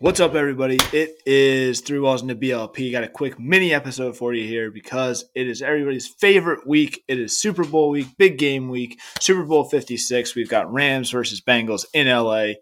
[0.00, 0.78] What's up, everybody?
[0.92, 2.92] It is Three Walls in the BLP.
[2.92, 7.02] Got a quick mini episode for you here because it is everybody's favorite week.
[7.08, 10.36] It is Super Bowl week, big game week, Super Bowl 56.
[10.36, 12.60] We've got Rams versus Bengals in LA.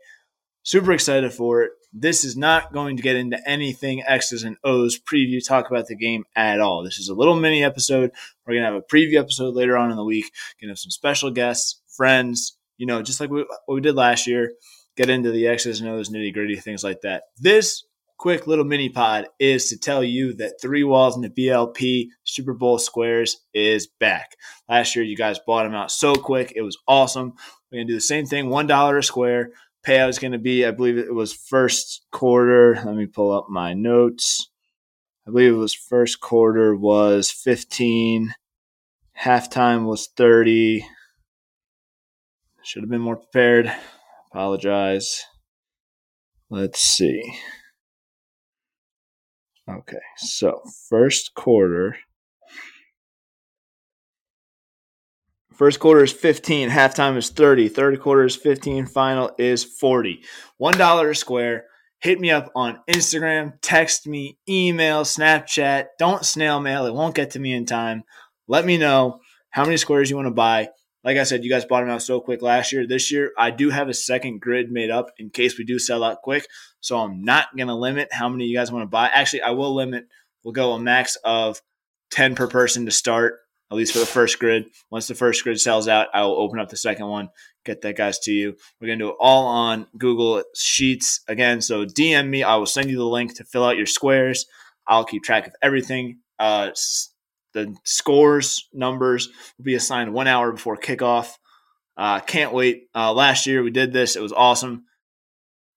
[0.63, 1.73] Super excited for it.
[1.93, 5.95] This is not going to get into anything X's and O's preview, talk about the
[5.95, 6.83] game at all.
[6.83, 8.13] This is a little mini episode.
[8.47, 10.33] We're going to have a preview episode later on in the week.
[10.59, 13.95] Going to have some special guests, friends, you know, just like we, what we did
[13.95, 14.53] last year
[14.97, 17.25] get into the X's and O's, nitty gritty, things like that.
[17.39, 17.85] This
[18.19, 22.55] quick little mini pod is to tell you that Three Walls in the BLP Super
[22.55, 24.37] Bowl Squares is back.
[24.69, 26.53] Last year, you guys bought them out so quick.
[26.57, 27.35] It was awesome.
[27.71, 29.51] We're going to do the same thing $1 a square.
[29.87, 32.81] Payout is going to be, I believe it was first quarter.
[32.85, 34.49] Let me pull up my notes.
[35.27, 38.35] I believe it was first quarter was 15.
[39.21, 40.87] Halftime was 30.
[42.63, 43.73] Should have been more prepared.
[44.37, 45.25] Apologize.
[46.51, 47.23] Let's see.
[49.67, 50.61] Okay, so
[50.91, 51.97] first quarter.
[55.55, 60.23] First quarter is 15, halftime is 30, third quarter is 15, final is 40.
[60.61, 61.65] $1 a square.
[62.01, 65.87] Hit me up on Instagram, text me, email, Snapchat.
[65.99, 68.05] Don't snail mail, it won't get to me in time.
[68.47, 70.69] Let me know how many squares you want to buy
[71.07, 72.85] like I said, you guys bought them out so quick last year.
[72.85, 76.03] This year, I do have a second grid made up in case we do sell
[76.03, 76.49] out quick.
[76.81, 79.07] So I'm not going to limit how many you guys want to buy.
[79.07, 80.09] Actually, I will limit.
[80.43, 81.63] We'll go a max of
[82.11, 83.39] 10 per person to start,
[83.71, 84.65] at least for the first grid.
[84.91, 87.29] Once the first grid sells out, I will open up the second one,
[87.65, 88.57] get that guys to you.
[88.81, 91.61] We're going to do it all on Google Sheets again.
[91.61, 92.43] So DM me.
[92.43, 94.47] I will send you the link to fill out your squares.
[94.89, 96.19] I'll keep track of everything.
[96.41, 96.71] Uh,
[97.57, 101.33] the scores numbers will be assigned one hour before kickoff.
[101.97, 102.89] Uh, can't wait.
[102.95, 104.85] Uh, last year we did this; it was awesome.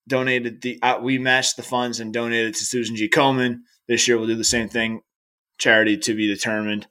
[0.08, 3.08] Donated the uh, we matched the funds and donated to Susan G.
[3.08, 3.60] Komen.
[3.88, 5.02] This year we'll do the same thing.
[5.58, 6.86] Charity to be determined.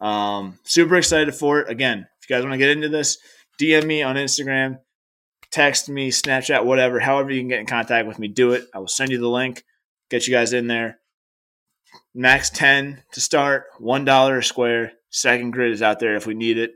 [0.00, 1.70] Um, super excited for it.
[1.70, 3.18] Again, if you guys want to get into this,
[3.60, 4.78] DM me on Instagram,
[5.52, 6.98] text me, Snapchat, whatever.
[6.98, 8.64] However you can get in contact with me, do it.
[8.74, 9.62] I will send you the link.
[10.10, 10.98] Get you guys in there
[12.14, 14.92] max 10 to start, $1 a square.
[15.10, 16.72] Second grid is out there if we need it.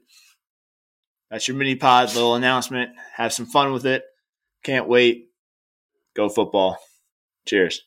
[1.30, 2.90] That's your mini pod little announcement.
[3.14, 4.04] Have some fun with it.
[4.62, 5.28] Can't wait.
[6.14, 6.78] Go football.
[7.46, 7.82] Cheers.